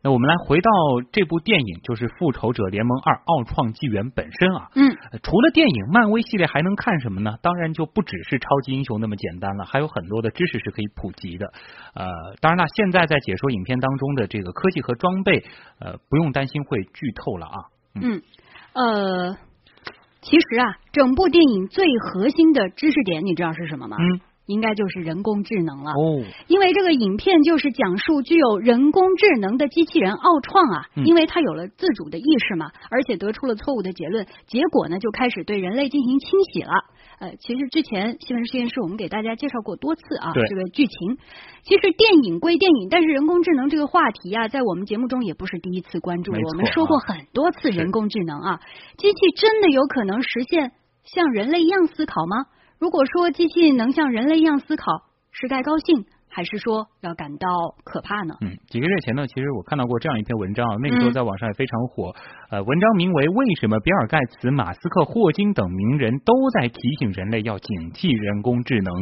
[0.00, 0.70] 那我们来回到
[1.10, 4.70] 这部电影，就是《复仇者联盟二：奥创纪元》本身啊。
[4.76, 7.34] 嗯，除了电影，漫威系列还能看什么呢？
[7.42, 11.52] 当然就不只是超级英雄那么简单了，还有很多的知识是可以普及的。
[11.94, 12.06] 呃，
[12.40, 15.44] 当然了，现在在解说影片当中的这个科技和装备，
[15.80, 17.56] 呃，不用担心会剧透了啊。
[18.00, 18.22] 嗯，
[18.74, 19.36] 呃，
[20.20, 23.96] 其实啊，整部电影最核心的知识点，你知道是什么吗？
[23.98, 24.20] 嗯。
[24.48, 36.72] 应该就是人工智能了哦，因为这个影片就是讲述具有人工智能的机器人奥创啊，因为它有了自主的意识嘛，而且得出了错误的结论，结果呢就开始对人类进行清洗了。
[37.20, 41.18] 呃，其实之前新闻实验室我们给大家介绍过多次啊，这个剧情。
[41.62, 48.60] 其实电影归电影，但是人工智能这个话题啊，在我们节目中也不是第一次关注了，我们说过很多次人工智能啊，
[48.96, 50.72] 机器真的有可能实现
[51.04, 52.46] 像人类一样思考吗？
[52.78, 54.84] 如果说机器能像人类一样思考，
[55.32, 57.48] 是该高兴还是说要感到
[57.84, 58.34] 可怕呢？
[58.40, 62.14] 嗯，几个月前呢，其实我看到过这样一篇文章啊，那个时候在网上也非常火。
[62.50, 68.94] 呃，文章名为《为什么比尔盖茨、马斯克、霍金等名人都在提醒人类要警惕人工智能》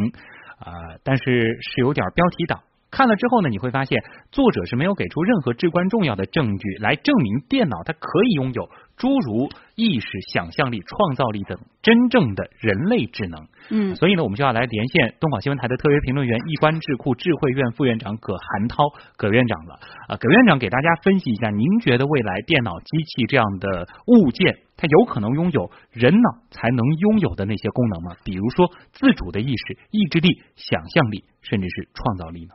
[0.59, 2.61] 啊，但是是有点标题党。
[2.91, 13.49] 看了之后呢，你会发现作者是没有给出任何至关重要的证据来证明电脑它可以拥有诸如意识、想象力、创造力等真正的人类智能。
[13.69, 18.85] 嗯，所以呢，我们就要来连线东广新闻台的特约评论员、易观智库智慧院副院长葛寒涛
[19.17, 19.79] 葛院长了。
[20.09, 28.17] 啊，葛院长给大家分析一下，您觉得未来电脑、机器这样的物件，它有可能拥有人脑才能拥有的那些功能吗？
[28.25, 32.55] 比如说自主的意识、意志力、想象力，甚至是创造力呢？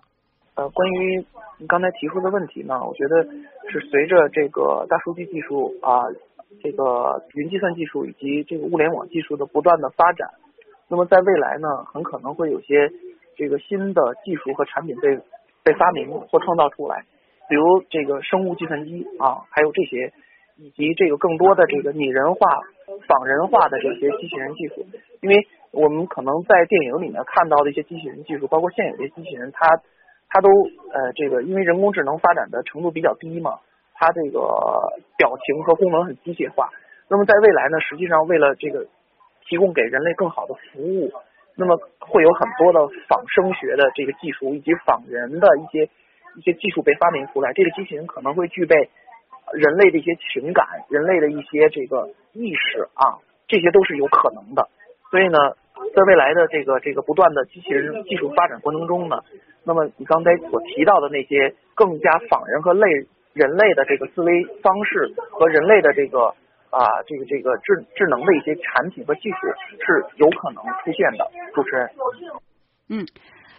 [0.56, 1.26] 呃，关于
[1.58, 3.24] 你刚才提出的问题呢，我觉得
[3.70, 6.04] 是随着这个大数据技术啊，
[6.62, 10.30] 这个云计算技术以及这个物联网技术的不断的发展，
[10.90, 12.92] 那么在未来呢，很可能会有些
[13.38, 15.18] 这个新的技术和产品被
[15.64, 17.06] 被发明或创造出来，
[17.48, 20.12] 比如这个生物计算机啊，还有这些，
[20.58, 22.60] 以及这个更多的这个拟人化、
[23.08, 24.86] 仿人化的这些机器人技术，
[25.22, 29.82] 因为我们可能在电影里面看到的一些机器人技术，包括现有的机器人，它
[30.31, 30.49] 它都
[30.93, 33.59] 呃，这个因为人工智能发展的程度比较低嘛，
[33.93, 34.39] 它这个
[35.17, 36.69] 表情和功能很机械化。
[37.09, 38.87] 那么在未来呢，实际上为了这个
[39.45, 41.11] 提供给人类更好的服务，
[41.58, 45.89] 那么会有很多的仿生学的这个技术以及仿人的一些
[46.37, 47.52] 一些技术被发明出来。
[47.52, 48.89] 这个机器人可能会具备
[49.52, 53.19] 人类的一些情感、人类的一些这个意识啊，
[53.49, 54.69] 这些都是有可能的。
[55.09, 55.37] 所以呢，
[55.96, 59.18] 在未来的这个这个不断的机器人技术发展过程中呢。
[59.64, 62.88] 那么你刚才所提到的那些更加仿人和类
[63.34, 66.34] 人类的这个思维方式和人类的这个
[66.70, 69.38] 啊这个这个智智能的一些产品和技术
[69.86, 71.90] 是有可能出现的，主持人。
[72.90, 73.06] 嗯，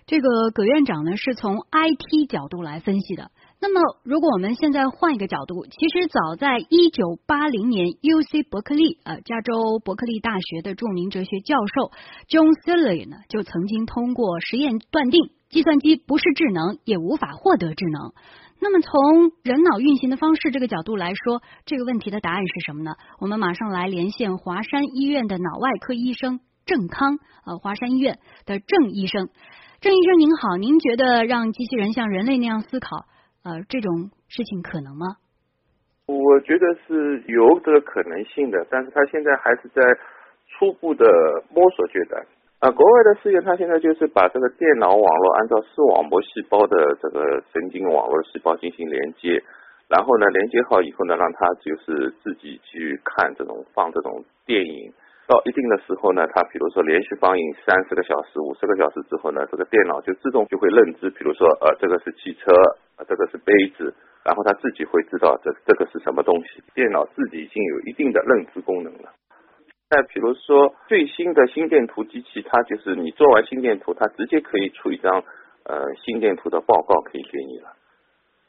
[0.06, 3.30] 这个葛院长呢是从 IT 角度来分析的。
[3.62, 11.92] 那么如果我们现在换一个角度，其实早在一九八零年，UC 伯克利呃加州伯克利大学的著名哲学教授
[12.26, 15.30] John Seeley 呢就曾经通过实验断定。
[15.48, 18.10] 计算机不是智能，也无法获得智能。
[18.58, 22.96] 那么从人脑运行的方式这个角度来说，这个问题的答案是什么呢？
[23.20, 29.28] 我们马上来连线华山医院的脑外科医生郑康，呃，华山医院的郑医生。
[29.80, 33.04] 郑医生您好，您觉得让机器人像人类那样思考，
[33.44, 35.16] 呃，这种事情可能吗？
[36.06, 39.82] 我觉得是有这个可能性的，但是他现在还是在
[40.48, 41.06] 初步的
[41.50, 42.24] 摸索阶段。
[42.60, 49.42] 啊，国外的试验，它现在就是把这个电脑网络按照视网膜细胞的这个神经网络细胞进行连接，
[49.88, 54.92] 然后呢，连接好以后呢，让它就是自己去看这种放这种电影，
[55.26, 62.52] 到一定的时候呢，它比如说连续放映三十个小时、五十个小时之后呢，这个电脑就自动就会认知，比如说呃，这个是汽车，
[63.08, 63.94] 这个是杯子，
[64.24, 69.10] 然后它自己会知道这这个是什么东西，电脑自己已经有一定的认知功能了。
[69.88, 75.22] 再比如说最新的心电图机器，它就是你做完心电图，它直接可以出一张
[75.64, 77.68] 呃心电图的报告可以给你了，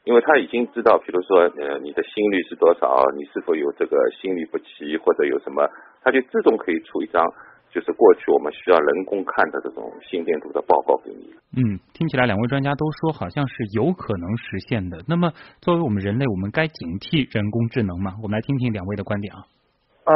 [0.04, 5.68] 因为它已经知道，比如说呃你的心率是多少，你是否有这个心律不齐或者有什么，
[6.04, 7.24] 它就自动可以出一张
[7.72, 11.34] 就是过去我们需要人工看的这种心电图的报告给你。
[11.56, 15.02] 嗯，听起来两位专家都说好像是有可能实现的。
[15.08, 18.14] 那么作为我们人类，我们该警惕人工智能吗？
[18.22, 19.42] 我们来听听两位的观点啊。
[20.04, 20.14] 呃，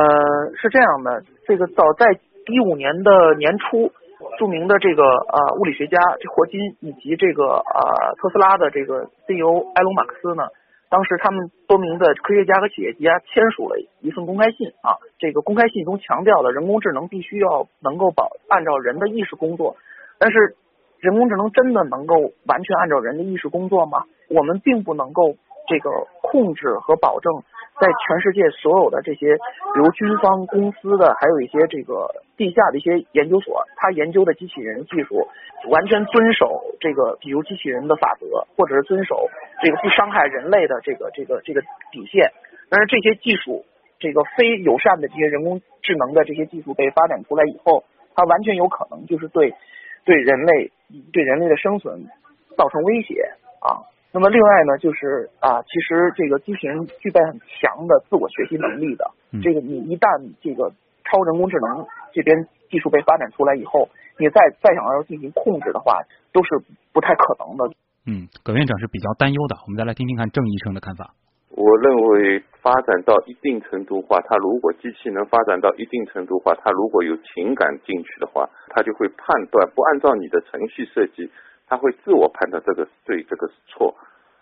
[0.61, 3.91] 是这样的，这个早在一五年的年初，
[4.39, 10.45] 著名的这个呃物理学家这霍金以及这个呃特斯拉的这个 CEO 埃隆马克思呢，
[10.91, 19.77] 当时他们多名的科学家和企业家签署了一份公开信啊，这个公开信中强调了人工智能必须要能够保按照人的意识工作，
[20.19, 20.57] 但是
[20.99, 24.05] 人工智能真的能够完全按照人的意识工作吗？
[24.29, 25.37] 我们并不能够
[25.69, 25.91] 这个
[26.23, 27.43] 控制和保证，
[27.81, 35.29] 在全世界所有的这些，比如军方公司的，还有一些这个地下的一些研究所，他研究的机器人技术，
[35.71, 38.27] 完全遵守这个，比如机器人的法则，
[38.57, 39.29] 或者是遵守
[39.63, 41.61] 这个不伤害人类的这个这个这个
[41.93, 42.33] 底线。
[42.69, 43.65] 但是这些技术，
[43.99, 47.85] 这个非友善的这些人工智能的这些技术被发展出来以后，
[48.15, 49.55] 它完全有可能就是对
[50.05, 50.73] 对人类
[51.13, 52.07] 对人类的生存
[52.57, 53.23] 造成威胁
[53.61, 53.87] 啊。
[54.11, 59.11] 那么另外呢，就是啊，其实这个机器人具备很强的自我学习能力的。
[59.43, 60.09] 这个你一旦
[60.41, 60.73] 这个
[61.05, 66.01] 超人工智能这边技术被发展出来以后，你再再想要进行控制的话，
[66.33, 66.51] 都是
[66.93, 67.75] 不太可能的。
[68.07, 69.57] 嗯，葛院长是比较担忧的。
[69.67, 71.13] 我们再来听听看郑医生的看法。
[71.51, 81.29] 我认为发展到一定程度话，它如果机器能发展到一定程度话，它如果有情感进去的话，它就会判断不按照你的程序设计，
[81.69, 83.95] 它会自我判断这个是对，这个是错，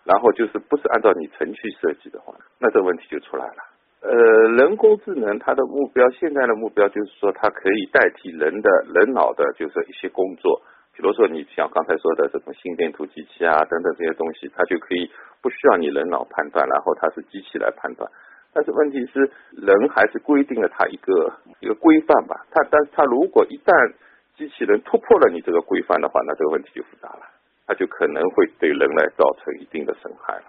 [0.03, 3.63] 然后就是不是按照你程序设计的话，那这问题就出来了。
[3.99, 4.13] 呃，
[4.55, 10.61] 人工智能它的目标，现在的目标就是说它可以代替人的人脑的，就是一些工作。
[10.93, 15.09] 比如说，你像刚才说的这种心电图机器啊，等等这些东西，它就可以
[15.41, 18.09] 不需要你人脑判断，然后它是机器来判断。
[18.53, 22.45] 但是问题是，人还是规定了它一个一个规范吧。
[22.49, 23.93] 它，但是它如果一旦
[24.37, 27.25] 机器人突破了你这个规范的话，那这个问题就复杂了，
[27.65, 30.43] 它就可能会对人来造成一定的损害了。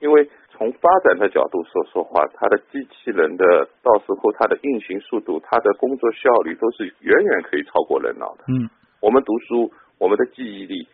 [0.00, 8.44] 因为从发展的角度说说话，它的机器人的到时候它的运行速度、它的工作效率都是远远可以超过人脑的。
[8.48, 8.68] 嗯。
[9.00, 10.86] 我们读书，我们的记忆力，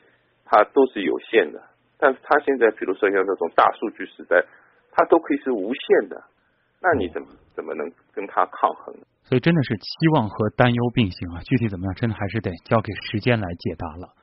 [0.44, 1.60] 它都是有限的。
[1.98, 4.44] 但是它现在，比如说像这种大数据时代，
[4.92, 6.22] 它都可以是无限的。
[6.80, 9.02] 那你怎么怎么能跟它抗衡呢？
[9.22, 11.40] 所以真的是期望和担忧并行啊！
[11.42, 14.14] 具体怎么样，真的还是得交给时间来解答了。